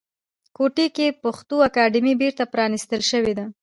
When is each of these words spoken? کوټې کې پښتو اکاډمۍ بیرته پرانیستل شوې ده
کوټې 0.55 0.87
کې 0.95 1.17
پښتو 1.23 1.55
اکاډمۍ 1.69 2.13
بیرته 2.21 2.43
پرانیستل 2.53 3.01
شوې 3.11 3.33
ده 3.37 3.45